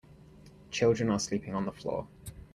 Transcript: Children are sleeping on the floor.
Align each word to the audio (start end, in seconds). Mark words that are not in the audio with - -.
Children 0.71 1.11
are 1.11 1.19
sleeping 1.19 1.53
on 1.53 1.65
the 1.65 1.71
floor. 1.71 2.07